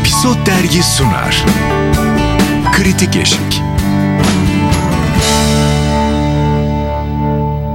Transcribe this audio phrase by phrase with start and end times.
[0.00, 1.44] Episod Dergi sunar.
[2.72, 3.62] Kritik Eşik.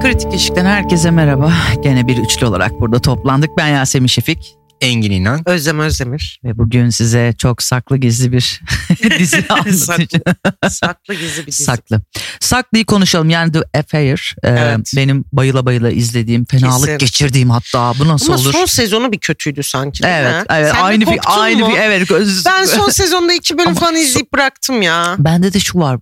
[0.02, 1.52] Kritik Eşik'ten herkese merhaba.
[1.82, 3.58] Gene bir üçlü olarak burada toplandık.
[3.58, 5.42] Ben Yasemin Şefik Engin İnan.
[5.46, 6.40] Özlem Özdemir.
[6.44, 8.62] ve bugün size çok saklı gizli bir
[9.20, 10.24] dizi anlatacağım.
[10.70, 11.64] Saklı gizli bir dizi.
[11.64, 12.02] Saklı.
[12.40, 13.30] Saklıyı konuşalım.
[13.30, 14.36] Yani The Affair.
[14.44, 14.92] e, Evet.
[14.96, 16.98] benim bayıla bayıla izlediğim, fenalık Kesin.
[16.98, 17.94] geçirdiğim hatta.
[18.00, 18.54] Bu nasıl Ama olur?
[18.54, 20.46] son sezonu bir kötüydü sanki değil evet, mi?
[20.50, 20.72] evet.
[20.76, 21.70] Sen aynı bir aynı mu?
[21.74, 22.10] bir evet.
[22.46, 25.16] Ben son sezonda iki bölüm Ama falan izleyip bıraktım ya.
[25.20, 26.00] Bende de şu var.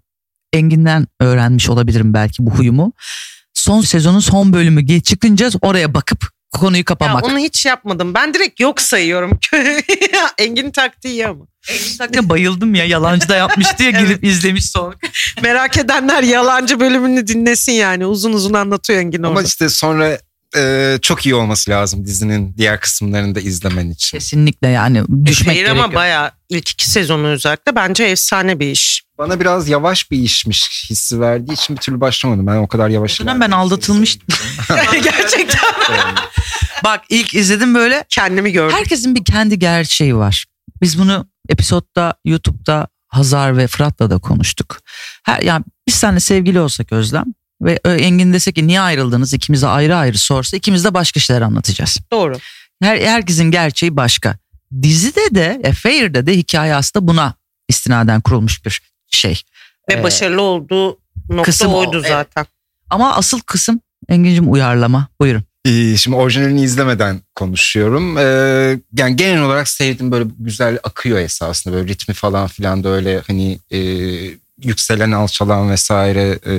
[0.53, 2.93] Engin'den öğrenmiş olabilirim belki bu huyumu.
[3.53, 7.23] Son sezonun son bölümü geç çıkınca oraya bakıp konuyu Ya kapamak.
[7.23, 8.13] onu hiç yapmadım.
[8.13, 9.39] Ben direkt yok sayıyorum.
[10.37, 11.45] Engin taktiği iyi ama.
[12.01, 14.95] Engin bayıldım ya yalancı da yapmıştı ya girip izlemiş son.
[15.43, 18.05] Merak edenler yalancı bölümünü dinlesin yani.
[18.05, 19.47] Uzun uzun anlatıyor Engin Ama orada.
[19.47, 20.19] işte sonra
[20.57, 24.17] e, çok iyi olması lazım dizinin diğer kısımlarını da izlemen için.
[24.17, 25.85] Kesinlikle yani düşmek Hayır gerekiyor.
[25.85, 29.03] ama bayağı ilk iki sezonu özellikle bence efsane bir iş.
[29.21, 32.47] Bana biraz yavaş bir işmiş hissi verdiği için bir türlü başlamadım.
[32.47, 33.21] Ben o kadar yavaş.
[33.21, 34.27] O dönem ben aldatılmıştım.
[35.03, 35.61] Gerçekten
[36.83, 38.77] Bak ilk izledim böyle kendimi gördüm.
[38.77, 40.45] herkesin bir kendi gerçeği var.
[40.81, 44.81] Biz bunu episodda YouTube'da Hazar ve Fırat'la da konuştuk.
[45.23, 47.25] Her, yani biz seninle sevgili olsak Özlem
[47.61, 51.41] ve e, Engin dese ki niye ayrıldınız ikimize ayrı ayrı sorsa ikimiz de başka şeyler
[51.41, 51.97] anlatacağız.
[52.11, 52.37] Doğru.
[52.81, 54.37] Her, herkesin gerçeği başka.
[54.81, 57.33] Dizide de Affair'de de hikaye aslında buna
[57.69, 59.41] istinaden kurulmuş bir şey.
[59.89, 60.97] Ve Ee, başarılı olduğu
[61.29, 62.09] nokta kısım o, oydu evet.
[62.09, 62.45] zaten.
[62.89, 65.07] Ama asıl kısım Engin'cim uyarlama.
[65.21, 65.43] Buyurun.
[65.65, 68.17] Ee, Şimdi orijinalini izlemeden konuşuyorum.
[68.17, 73.21] Ee, yani genel olarak sevdim böyle güzel akıyor esasında böyle ritmi falan filan da öyle
[73.27, 73.79] hani e,
[74.63, 76.55] yükselen alçalan vesaire e,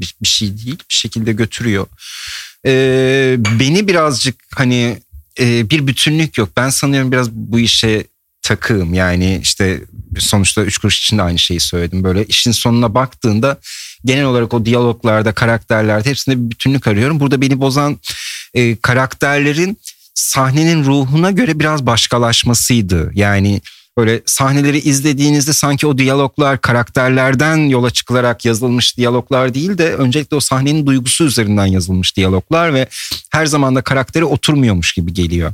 [0.00, 1.86] bir, bir şey değil bir şekilde götürüyor.
[2.66, 4.98] Ee, beni birazcık hani
[5.40, 6.48] e, bir bütünlük yok.
[6.56, 8.04] Ben sanıyorum biraz bu işe
[8.44, 9.80] takığım yani işte
[10.18, 12.04] sonuçta üç kuruş için de aynı şeyi söyledim.
[12.04, 13.58] Böyle işin sonuna baktığında
[14.04, 17.20] genel olarak o diyaloglarda, karakterlerde hepsinde bir bütünlük arıyorum.
[17.20, 17.98] Burada beni bozan
[18.54, 19.78] e, karakterlerin
[20.14, 23.10] sahnenin ruhuna göre biraz başkalaşmasıydı.
[23.14, 23.60] Yani
[23.96, 30.40] böyle sahneleri izlediğinizde sanki o diyaloglar karakterlerden yola çıkılarak yazılmış diyaloglar değil de öncelikle o
[30.40, 32.88] sahnenin duygusu üzerinden yazılmış diyaloglar ve
[33.30, 35.52] her zaman da karakteri oturmuyormuş gibi geliyor.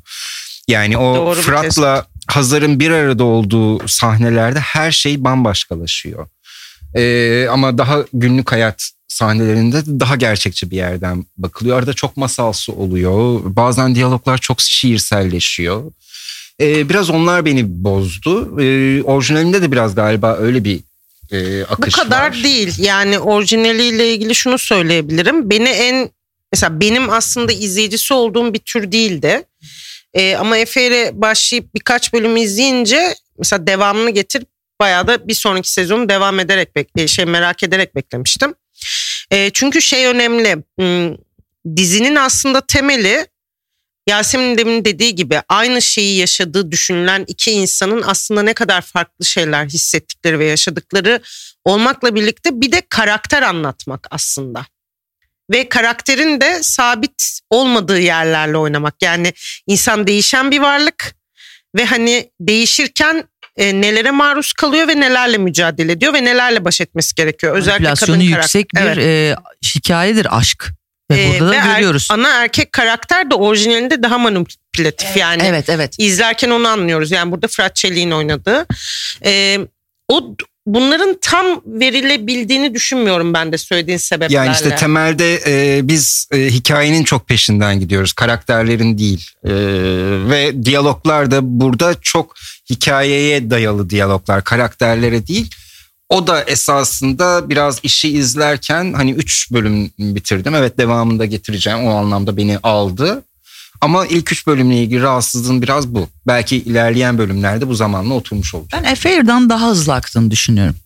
[0.68, 6.28] Yani o Doğru Fırat'la Hazar'ın bir arada olduğu sahnelerde her şey bambaşkalaşıyor.
[6.94, 11.78] Ee, ama daha günlük hayat sahnelerinde de daha gerçekçi bir yerden bakılıyor.
[11.78, 13.40] Arada çok masalsı oluyor.
[13.44, 15.92] Bazen diyaloglar çok şiirselleşiyor.
[16.60, 18.60] Ee, biraz onlar beni bozdu.
[18.60, 20.80] Ee, orijinalinde de biraz galiba öyle bir
[21.32, 22.42] e, Bu akış kadar var.
[22.44, 22.74] değil.
[22.78, 25.50] Yani orijinaliyle ilgili şunu söyleyebilirim.
[25.50, 26.10] Beni en
[26.52, 29.42] mesela benim aslında izleyicisi olduğum bir tür değildi.
[30.14, 34.48] Ee, ama Efe'yle başlayıp birkaç bölüm izleyince mesela devamını getirip
[34.80, 38.54] bayağı da bir sonraki sezonu devam ederek bekle şey merak ederek beklemiştim.
[39.32, 40.56] Ee, çünkü şey önemli.
[40.78, 41.16] hmm,
[41.76, 43.26] Dizinin aslında temeli
[44.06, 49.66] Yasemin demin dediği gibi aynı şeyi yaşadığı düşünülen iki insanın aslında ne kadar farklı şeyler
[49.66, 51.20] hissettikleri ve yaşadıkları
[51.64, 54.66] olmakla birlikte bir de karakter anlatmak aslında.
[55.50, 58.94] Ve karakterin de sabit olmadığı yerlerle oynamak.
[59.02, 59.32] Yani
[59.66, 61.14] insan değişen bir varlık
[61.76, 63.24] ve hani değişirken
[63.56, 67.56] e, nelere maruz kalıyor ve nelerle mücadele ediyor ve nelerle baş etmesi gerekiyor.
[67.56, 68.42] Özellikle kadın Manipülasyonu karakter.
[68.60, 68.98] yüksek bir Evet.
[68.98, 69.36] e,
[69.74, 70.70] hikayedir aşk.
[71.10, 72.08] Ve Ee, burada da ve er- görüyoruz.
[72.10, 75.42] ana erkek karakter de orijinalinde daha manipülatif yani.
[75.46, 75.94] evet evet.
[75.98, 77.10] izlerken onu anlıyoruz.
[77.10, 78.66] Yani burada Fırat Çelik'in oynadığı.
[79.24, 79.58] Ee,
[80.08, 80.36] o
[80.74, 84.34] bunların tam verilebildiğini düşünmüyorum ben de söylediğin sebeplerle.
[84.34, 88.12] Yani işte temelde e, biz e, hikayenin çok peşinden gidiyoruz.
[88.12, 89.30] Karakterlerin değil.
[89.44, 89.52] E,
[90.30, 92.34] ve diyaloglar da burada çok
[92.70, 94.44] hikayeye dayalı diyaloglar.
[94.44, 95.50] Karakterlere değil.
[96.08, 100.54] O da esasında biraz işi izlerken hani 3 bölüm bitirdim.
[100.54, 101.86] Evet devamında getireceğim.
[101.86, 103.22] O anlamda beni aldı.
[103.80, 106.08] Ama ilk 3 bölümle ilgili rahatsızlığım biraz bu.
[106.26, 108.80] Belki ilerleyen bölümlerde bu zamanla oturmuş olacak.
[108.84, 110.76] Ben Affair'dan daha hızlı aktığını düşünüyorum.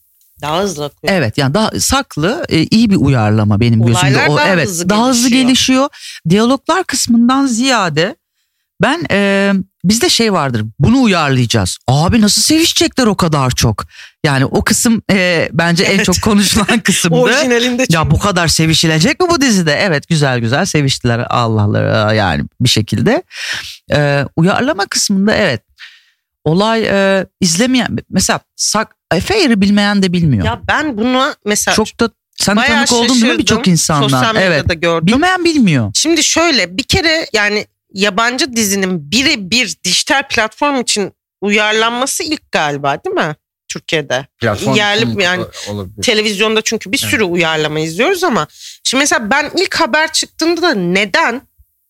[0.43, 1.13] daha hızlı akıyor.
[1.13, 3.99] Evet yani daha saklı e, iyi bir uyarlama benim gözümde.
[3.99, 5.47] Olaylar O daha evet hızlı daha hızlı gelişiyor.
[5.47, 5.89] gelişiyor.
[6.29, 8.17] Diyaloglar kısmından ziyade
[8.83, 9.53] ben e,
[9.85, 10.65] bizde şey vardır.
[10.79, 11.79] Bunu uyarlayacağız.
[11.89, 13.85] Abi nasıl sevişecekler o kadar çok.
[14.25, 16.05] Yani o kısım e, bence en Evet.
[16.05, 17.15] çok konuşulan kısımdı.
[17.17, 18.11] Orijinalinde Ya çünkü.
[18.11, 19.73] bu kadar sevişilecek mi bu dizide?
[19.73, 23.23] Evet güzel güzel seviştiler Allah'ları yani bir şekilde.
[23.93, 25.63] Ee, uyarlama kısmında evet.
[26.45, 30.45] Olay e, izlemeyen mesela sak, Affair'ı bilmeyen de bilmiyor.
[30.47, 34.09] Ya ben bunu mesela çok da sen bayağı tanık oldun değil mi birçok insandan?
[34.09, 34.49] Sosyal Evet.
[34.51, 35.07] medyada gördüm.
[35.07, 35.91] Bilmeyen bilmiyor.
[35.95, 43.15] Şimdi şöyle bir kere yani yabancı dizinin birebir dijital platform için uyarlanması ilk galiba değil
[43.17, 43.35] mi?
[43.69, 44.27] Türkiye'de.
[44.41, 46.03] Platform Yerli yani olabilir.
[46.03, 48.47] Televizyonda çünkü bir sürü uyarlama izliyoruz ama
[48.85, 51.43] şimdi mesela ben ilk haber çıktığında da neden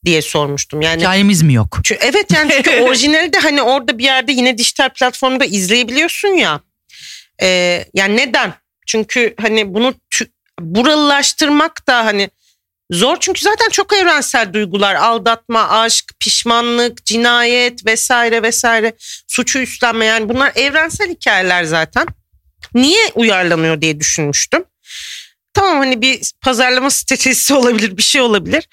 [0.04, 0.82] diye sormuştum.
[0.82, 1.78] Yani Hikayemiz mi yok?
[1.84, 6.60] Çünkü- evet yani çünkü orijinali de hani orada bir yerde yine dijital platformda izleyebiliyorsun ya.
[7.42, 8.54] Ee, yani neden?
[8.86, 10.30] Çünkü hani bunu tü-
[10.60, 12.30] buralılaştırmak da hani
[12.90, 18.92] zor çünkü zaten çok evrensel duygular aldatma, aşk, pişmanlık, cinayet vesaire vesaire
[19.26, 22.06] suçu üstlenme yani bunlar evrensel hikayeler zaten.
[22.74, 24.64] Niye uyarlanıyor diye düşünmüştüm.
[25.54, 28.68] Tamam hani bir pazarlama stratejisi olabilir bir şey olabilir.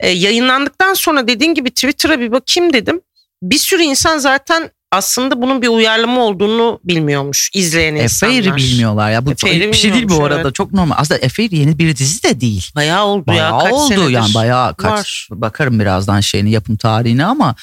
[0.00, 3.00] Ee, yayınlandıktan sonra dediğin gibi Twitter'a bir bakayım dedim.
[3.42, 8.32] Bir sürü insan zaten aslında bunun bir uyarlama olduğunu bilmiyormuş izleyen insanlar.
[8.34, 9.26] Efe'yi bilmiyorlar ya.
[9.26, 10.40] Bu Efe'yi bir şey değil bu arada.
[10.40, 10.54] evet.
[10.54, 10.94] Çok normal.
[10.98, 12.70] Aslında Efe yeni bir dizi de değil.
[12.74, 13.34] Bayağı oldu ya.
[13.34, 15.40] Bayağı Kaç oldu senedir yani bayağı kaç var.
[15.40, 17.54] bakarım birazdan şeyini yapım tarihine ama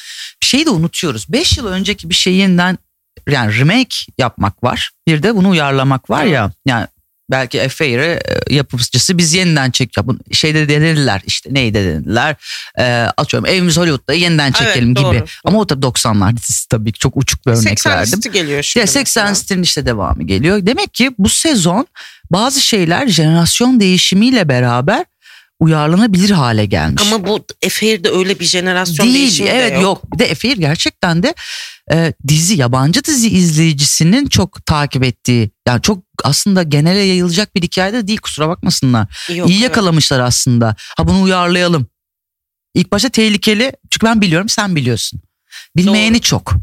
[0.42, 1.26] bir şeyi de unutuyoruz.
[1.30, 2.78] 5 yıl önceki bir şeyi yeniden
[3.30, 4.90] yani remake yapmak var.
[5.08, 6.52] Bir de bunu uyarlamak var ya.
[6.66, 6.88] Yani
[7.32, 8.20] belki Affair'ı
[8.50, 12.36] e, yapımcısı biz yeniden çek ya bu şeyde denediler işte neydi denediler
[12.78, 12.84] e,
[13.18, 15.14] atıyorum evimiz Hollywood'da yeniden Evet, çekelim doğru.
[15.14, 18.14] gibi ama o tabii 90'lar dizisi tabii ki çok uçuk bir örnek 80 verdim.
[18.14, 18.82] listi geliyor şimdi.
[18.82, 19.36] Ya 80 mesela.
[19.36, 20.66] stilin işte devamı geliyor.
[20.66, 21.88] Demek ki bu sezon
[22.32, 25.06] bazı şeyler jenerasyon değişimiyle beraber
[25.60, 27.04] uyarlanabilir hale gelmiş.
[27.08, 30.14] Ama bu Efe'de öyle bir jenerasyon Değil değişimi de evet yok.
[30.14, 31.34] Bir de Efe'yi gerçekten de
[31.94, 38.08] e, dizi yabancı dizi izleyicisinin çok takip ettiği yani çok aslında genele yayılacak bir hikayede
[38.08, 39.28] değil kusura bakmasınlar.
[39.36, 39.64] Yok, İyi evet.
[39.64, 40.76] yakalamışlar aslında.
[40.98, 41.88] Ha bunu uyarlayalım.
[42.74, 45.22] İlk başta tehlikeli çünkü ben biliyorum sen biliyorsun.
[45.78, 46.22] Bilmeyeni Doğru.
[46.22, 46.54] çok.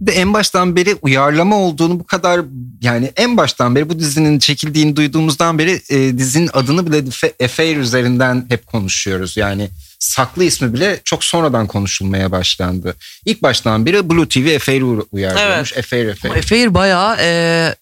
[0.00, 2.40] Bir de en baştan beri uyarlama olduğunu bu kadar
[2.80, 7.04] yani en baştan beri bu dizinin çekildiğini duyduğumuzdan beri e, dizinin adını bile
[7.44, 9.36] Affair üzerinden hep konuşuyoruz.
[9.36, 9.68] Yani
[9.98, 12.94] saklı ismi bile çok sonradan konuşulmaya başlandı.
[13.26, 15.78] İlk baştan beri Blue TV Affair'i u- uyarlıyormuş.
[15.78, 16.34] Affair Affair.
[16.34, 17.74] Efeir bayağı e,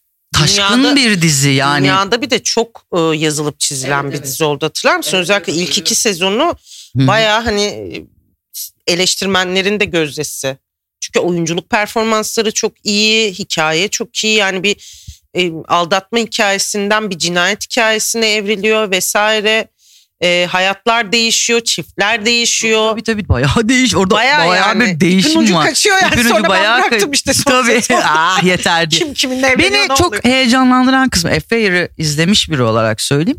[0.42, 1.82] taşkın Dünyada- bir dizi yani.
[1.82, 5.16] Dünyada bir de çok e, yazılıp çizilen bir dizi oldu hatırlar mısın?
[5.16, 6.54] Özellikle ilk iki sezonu
[6.96, 7.06] Hı.
[7.06, 8.02] bayağı hani e,
[8.92, 10.56] eleştirmenlerin de gözdesi.
[11.00, 14.36] Çünkü oyunculuk performansları çok iyi, hikaye çok iyi.
[14.36, 14.76] Yani bir
[15.36, 19.68] e, aldatma hikayesinden bir cinayet hikayesine evriliyor vesaire.
[20.22, 22.90] E, hayatlar değişiyor, çiftler değişiyor.
[22.90, 23.94] Tabii tabii bayağı değiş.
[23.94, 25.66] Orada bayağı, Bayağı, yani bir değişim ipin ucu var.
[25.66, 26.12] kaçıyor yani.
[26.12, 27.82] İpin ucu Sonra bayağı ben bıraktım işte son Tabii.
[27.82, 28.02] sezon.
[28.06, 28.98] ah yeter diye.
[29.00, 30.24] Kim kiminle evleniyor Beni ne çok oluyor?
[30.24, 33.38] heyecanlandıran kısmı Affair'ı izlemiş biri olarak söyleyeyim.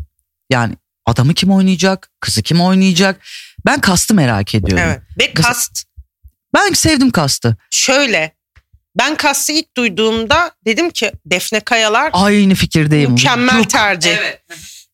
[0.50, 0.74] Yani
[1.06, 2.10] adamı kim oynayacak?
[2.20, 3.20] Kızı kim oynayacak?
[3.66, 4.84] Ben kastı merak ediyorum.
[4.88, 5.00] Evet.
[5.20, 5.84] Ve kast
[6.54, 7.56] Ben sevdim kastı.
[7.70, 8.34] şöyle.
[8.98, 13.10] Ben kastı ilk duyduğumda dedim ki Defne Kayalar Aynı fikirdeyim.
[13.10, 14.16] mükemmel Çok- tercih.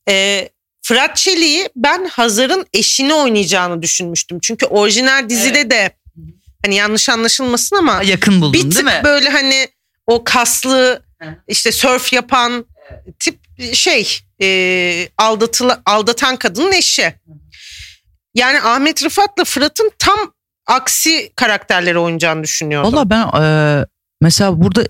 [0.08, 0.48] Ee,
[0.82, 4.38] Fırat Çelik'i ben Hazar'ın eşini oynayacağını düşünmüştüm.
[4.42, 5.90] Çünkü orijinal dizide de
[6.64, 9.00] hani yanlış anlaşılmasın ama yakın buldun bir değil tık mi?
[9.04, 9.68] böyle hani
[10.06, 11.02] o kaslı
[11.48, 12.64] işte surf yapan
[13.18, 13.38] tip
[13.72, 17.14] şey e, aldatılı, aldatan kadının eşi.
[18.34, 20.32] Yani Ahmet Rıfat'la Fırat'ın tam
[20.66, 22.92] aksi karakterleri oynayacağını düşünüyordum.
[22.92, 23.86] Valla ben e,
[24.20, 24.84] mesela burada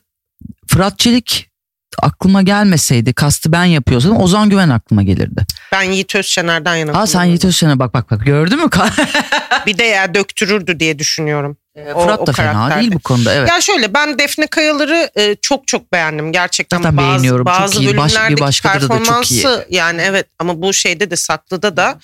[0.69, 1.50] Fırat Çelik
[1.99, 5.47] aklıma gelmeseydi kastı ben yapıyorsam Ozan Güven aklıma gelirdi.
[5.73, 6.99] Ben Yiğit Özşener'den yana.
[6.99, 7.25] Ha sen.
[7.25, 8.71] Yiğit Özşen'e bak bak bak gördün mü?
[9.67, 11.57] Bir de ya döktürürdü diye düşünüyorum.
[11.95, 12.81] O- Fırat o da fena karakterde.
[12.81, 13.49] değil bu konuda evet.
[13.49, 16.77] Ya şöyle ben Defne Kayalar'ı e, çok çok beğendim gerçekten.
[16.77, 17.97] Zaten bazı, beğeniyorum, çok Bazı iyi.
[17.97, 21.99] Baş- bir başkada da çok performansı yani evet ama bu şeyde de saklıda da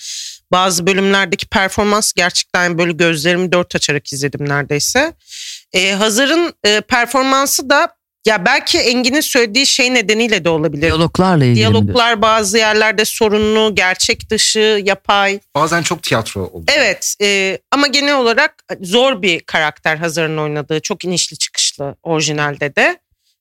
[0.52, 5.12] bazı bölümlerdeki performans gerçekten böyle gözlerimi dört açarak izledim neredeyse.
[5.72, 7.88] E, Hazar'ın e, performansı da
[8.26, 10.82] ya belki Engin'in söylediği şey nedeniyle de olabilir.
[10.82, 11.72] Diyaloglarla ilgili midir?
[11.84, 15.40] Diyaloglar bazı yerlerde sorunlu, gerçek dışı, yapay.
[15.54, 16.64] Bazen çok tiyatro oluyor.
[16.76, 20.80] Evet e, ama genel olarak zor bir karakter Hazar'ın oynadığı.
[20.80, 22.98] Çok inişli çıkışlı orijinalde de.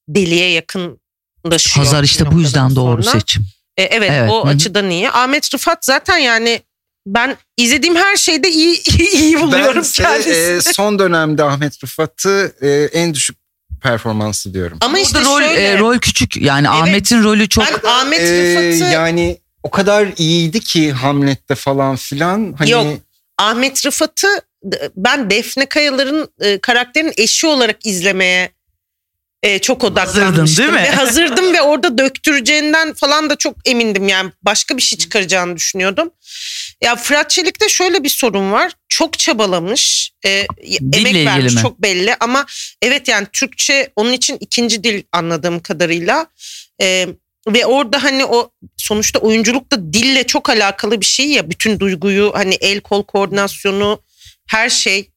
[0.10, 1.86] Deliye yakınlaşıyor.
[1.86, 3.20] Hazar işte bu yüzden doğru sonra.
[3.20, 3.46] seçim.
[3.77, 5.10] E, evet, Evet, o hı açıdan iyi.
[5.10, 6.62] Ahmet Rıfat zaten yani
[7.08, 8.82] ben izlediğim her şeyde iyi
[9.13, 10.34] iyi buluyorum Ben ise, kendisini.
[10.34, 13.45] e, son dönemde Ahmet Rıfat'ı e, en düşük
[13.82, 14.77] performansı diyorum.
[14.82, 18.55] ama işte Burada rol, şöyle e, rol küçük yani Ahmet'in rolü çok ben Ahmet Ee,
[18.55, 22.55] Rıfat'ı yani o kadar iyiydi ki Hamlet'te falan filan.
[22.58, 22.86] Hani Yok.
[23.38, 24.41] Ahmet Rıfat'ı
[24.96, 28.50] ben Defne Kayalar'ın e, karakterin eşi olarak izlemeye
[29.44, 30.39] e, çok odaklanmıştım.
[30.39, 30.88] Hazırdın, değil mi?
[30.88, 34.08] Ve hazırdım ve orada döktüreceğinden falan da çok emindim.
[34.08, 36.12] Yani başka bir şey çıkaracağını düşünüyordum.
[36.86, 38.72] Ya Fırat Çelik'te şöyle bir sorun var.
[38.89, 40.12] Çok çabalamış.
[40.25, 41.62] E, emek ilgili vermiş mi?
[41.62, 42.46] çok belli ama
[42.82, 46.27] evet yani Türkçe onun için ikinci dil anladığım kadarıyla.
[46.82, 47.08] E,
[47.48, 51.50] ve orada hani o sonuçta oyunculuk da dille çok alakalı bir şey ya.
[51.50, 54.01] Bütün duyguyu hani el kol koordinasyonu
[54.48, 55.10] her şey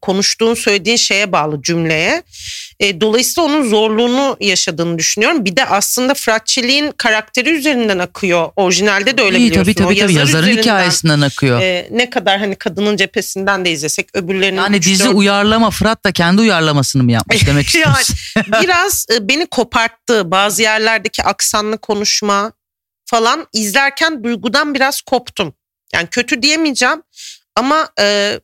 [0.00, 2.22] konuştuğun söylediğin şeye bağlı cümleye.
[2.80, 5.44] E, dolayısıyla onun zorluğunu yaşadığını düşünüyorum.
[5.44, 8.50] Bir de aslında Fırat Çelik'in karakteri üzerinden akıyor.
[8.56, 9.62] Orijinalde de öyle İyi, biliyorsun.
[9.72, 9.98] tabii tabii, O tabii.
[10.00, 11.60] yazar yazarın üzerinden, hikayesinden akıyor.
[11.60, 16.12] e, ne kadar hani kadının cephesinden de izlesek öbürlerinin yani üç, dizi uyarlama Fırat da
[16.12, 18.16] kendi uyarlamasını mı yapmış demek Yani istiyorsun?
[18.62, 20.30] biraz e, beni koparttı.
[20.30, 22.52] Bazı yerlerdeki aksanlı konuşma
[23.06, 25.54] falan izlerken duygudan biraz koptum.
[25.94, 27.02] Yani kötü diyemeyeceğim
[27.56, 28.40] ama e,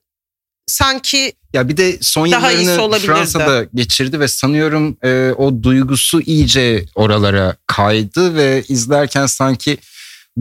[0.67, 3.07] sanki Ya bir de son Daha yıllarını olabilirdi.
[3.07, 9.79] Fransa'da geçirdi ve sanıyorum e, o duygusu iyice oralara kaydı ve izlerken sanki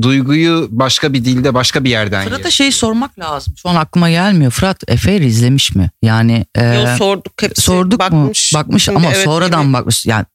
[0.01, 2.51] duyguyu başka bir dilde başka bir yerden Fırat'a yaşıyor.
[2.51, 3.53] şeyi sormak lazım.
[3.58, 4.51] Şu an aklıma gelmiyor.
[4.51, 5.89] Fırat Efe'yi izlemiş mi?
[6.01, 8.53] Yani e, yol sorduk hepsi sorduk bakmış.
[8.53, 8.60] mu?
[8.60, 9.74] Bakmış Şimdi ama evet, sonradan gibi.
[9.74, 10.05] bakmış.
[10.05, 10.25] Yani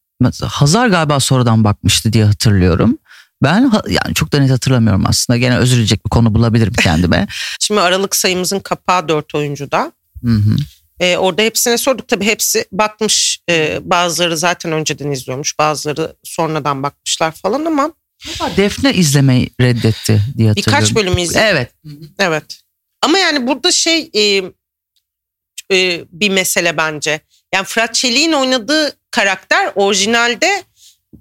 [0.42, 2.98] Hazar galiba sonradan bakmıştı diye hatırlıyorum.
[3.42, 5.36] Ben yani çok da net hatırlamıyorum aslında.
[5.36, 7.26] Gene özür dileyecek bir konu bulabilirim kendime.
[7.60, 9.92] Şimdi Aralık sayımızın kapağı dört oyuncuda.
[10.24, 10.56] Hı hı.
[11.00, 13.40] E, orada hepsine sorduk tabii hepsi bakmış.
[13.50, 15.58] E, bazıları zaten önceden izliyormuş.
[15.58, 17.92] Bazıları sonradan bakmışlar falan ama
[18.38, 20.54] Galiba Defne izlemeyi reddetti diye hatırlıyorum.
[20.56, 21.46] birkaç bölümü izledik.
[21.50, 21.72] Evet.
[22.18, 22.60] Evet.
[23.02, 24.42] Ama yani burada şey e,
[25.72, 27.20] e, bir mesele bence.
[27.54, 30.64] Yani Fırat Çelik'in oynadığı karakter orijinalde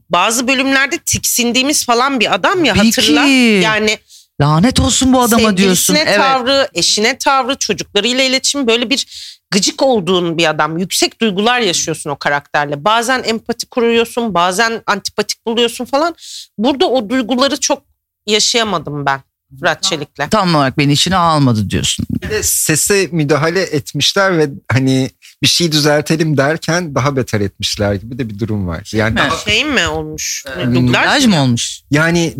[0.09, 3.25] bazı bölümlerde tiksindiğimiz falan bir adam ya hatırla.
[3.25, 3.61] ki.
[3.63, 3.99] Yani
[4.41, 5.93] Lanet olsun bu adama diyorsun.
[5.93, 6.17] sevgilisine Evet.
[6.17, 9.07] tavrı, eşine tavrı, çocuklarıyla iletişim böyle bir
[9.51, 10.77] gıcık olduğun bir adam.
[10.77, 12.85] Yüksek duygular yaşıyorsun o karakterle.
[12.85, 16.15] Bazen empati kuruyorsun, bazen antipatik buluyorsun falan.
[16.57, 17.83] Burada o duyguları çok
[18.27, 19.21] yaşayamadım ben
[19.59, 20.31] Fırat Çelik'le.
[20.31, 22.05] Tam olarak beni içine almadı diyorsun.
[22.23, 25.09] Bir de sese müdahale etmişler ve hani
[25.43, 28.91] bir şey düzeltelim derken daha beter etmişler gibi de bir durum var.
[28.93, 29.17] Yani mi?
[29.17, 30.43] daha- Şey mi olmuş?
[30.65, 31.81] Dublaj, Dublaj mı olmuş?
[31.91, 32.33] yani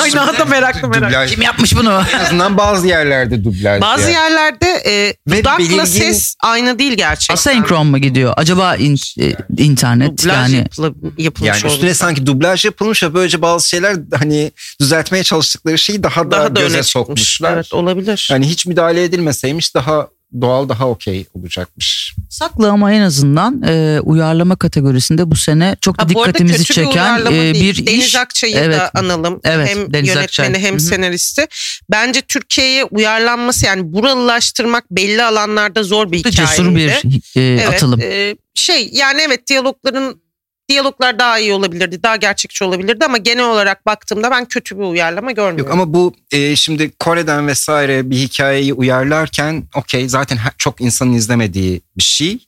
[0.00, 1.06] Aynı anda meraklı meraklı.
[1.06, 1.30] dublaj.
[1.30, 2.02] Kim yapmış bunu?
[2.14, 3.80] En azından bazı yerlerde dublaj.
[3.80, 4.12] Bazı yani.
[4.12, 7.34] yerlerde e, dudakla belirgin- ses aynı değil gerçekten.
[7.34, 8.34] Asenkron mu gidiyor?
[8.36, 13.42] Acaba in- e, internet Dublaj yani yapıla- yapılmış Yani üstüne sanki dublaj yapılmış ve böylece
[13.42, 17.52] bazı şeyler hani düzeltmeye çalıştıkları şeyi daha da, daha da göze sokmuşlar.
[17.54, 18.28] Evet olabilir.
[18.32, 20.08] Yani hiç müdahale edilmeseymiş daha
[20.40, 22.14] doğal daha okey olacakmış.
[22.30, 27.20] saklı ama en azından e, uyarlama kategorisinde bu sene çok da Ha, dikkatimizi bir çeken
[27.26, 27.54] e, değil.
[27.54, 28.16] bir Deniz iş.
[28.16, 28.78] Akçay'ı Evet.
[28.78, 29.40] da analım.
[29.44, 30.62] Evet, hem Deniz yönetmeni Akçay.
[30.62, 30.80] hem Hı hı.
[30.80, 31.46] senaristi.
[31.90, 36.36] Bence Türkiye'ye uyarlanması yani buralılaştırmak belli alanlarda zor bir hikayeydi.
[36.50, 36.88] cesur bir
[37.36, 38.00] e, Evet, atılım.
[38.02, 40.20] e, şey yani evet diyalogların
[40.68, 42.02] diyaloglar daha iyi olabilirdi.
[42.02, 45.58] Daha gerçekçi olabilirdi ama genel olarak baktığımda ben kötü bir uyarlama görmüyorum.
[45.58, 51.80] Yok ama bu e, şimdi Kore'den vesaire bir hikayeyi uyarlarken okey zaten çok insanın izlemediği
[51.96, 52.38] bir şey.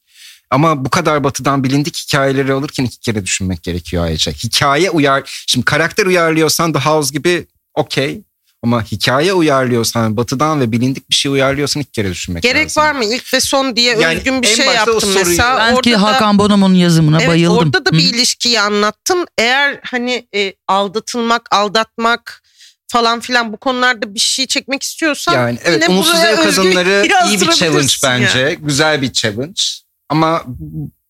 [0.50, 4.32] Ama bu kadar batıdan bilindik hikayeleri alırken iki kere düşünmek gerekiyor ayrıca.
[4.32, 5.44] Hikaye uyar...
[5.46, 8.22] Şimdi karakter uyarlıyorsan The House gibi okey.
[8.62, 12.82] Ama hikaye uyarlıyorsan batıdan ve bilindik bir şey uyarlıyorsan iki kere düşünmek Gerek lazım.
[12.82, 15.56] var mı ilk ve son diye Yani özgün bir şey yaptım mesela.
[15.58, 17.56] Ben ki Orada da- Hakan Bonomo'nun yazımına Evet bayıldım.
[17.56, 17.92] orada da Hı.
[17.92, 19.26] bir ilişkiyi anlattın.
[19.38, 22.42] Eğer hani e, aldatılmak, aldatmak
[22.88, 27.40] falan filan bu konularda bir şey çekmek istiyorsan Yani evet yine umutsuz ev kadınları iyi
[27.40, 28.58] bir challenge bence.
[28.60, 29.62] Güzel bir challenge.
[30.08, 30.42] Ama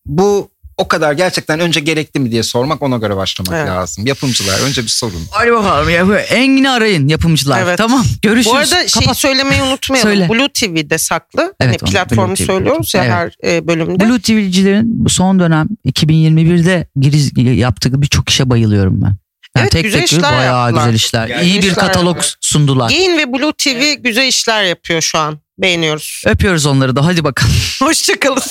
[0.05, 0.49] bu
[0.81, 3.67] o kadar gerçekten önce gerekli mi diye sormak ona göre başlamak Evet.
[3.69, 4.07] lazım.
[4.07, 5.21] Yapımcılar önce bir sorun.
[5.31, 6.19] Hadi bakalım ya.
[6.19, 7.61] Engin'i arayın yapımcılar.
[7.63, 7.77] Evet.
[7.77, 8.45] Tamam görüşürüz.
[8.53, 9.17] Bu arada şeyi Kapat.
[9.17, 10.09] söylemeyi unutmayalım.
[10.11, 10.29] Söyle.
[10.29, 11.41] Blue TV'de saklı.
[11.41, 13.35] hani Evet, onu platformu Blue TV söylüyoruz ya Evet.
[13.41, 14.05] her bölümde.
[14.05, 19.07] Blue TV'cilerin son dönem 2021'de giriz yaptığı birçok işe bayılıyorum ben.
[19.07, 20.83] Yani Evet, tek güzel tek işler bayağı yaptılar.
[20.85, 21.27] güzel işler.
[21.27, 22.35] Yani İyi bir katalog yaptılar.
[22.41, 22.89] sundular.
[22.89, 25.39] Gain ve Blue TV güzel işler yapıyor şu an.
[25.57, 26.23] Beğeniyoruz.
[26.25, 27.53] Öpüyoruz onları da hadi bakalım.
[27.81, 28.41] Hoşçakalın.